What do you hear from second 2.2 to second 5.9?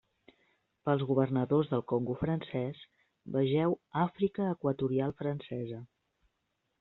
Francès vegeu Àfrica Equatorial Francesa.